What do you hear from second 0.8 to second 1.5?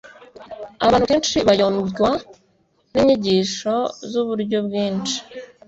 abantu kenshi